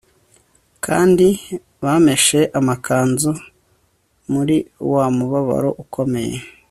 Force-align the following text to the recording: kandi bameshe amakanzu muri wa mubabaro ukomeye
kandi 0.85 1.27
bameshe 1.83 2.39
amakanzu 2.59 3.31
muri 4.33 4.57
wa 4.93 5.05
mubabaro 5.17 5.69
ukomeye 5.83 6.37